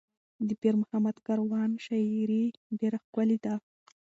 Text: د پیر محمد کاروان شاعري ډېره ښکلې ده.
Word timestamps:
د 0.47 0.49
پیر 0.61 0.73
محمد 0.81 1.15
کاروان 1.27 1.69
شاعري 1.85 2.43
ډېره 2.79 2.97
ښکلې 3.05 3.37
ده. 3.45 3.53